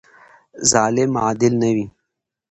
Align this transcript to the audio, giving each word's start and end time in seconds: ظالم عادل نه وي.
ظالم 0.71 1.11
عادل 1.23 1.53
نه 1.61 1.69
وي. 1.75 1.85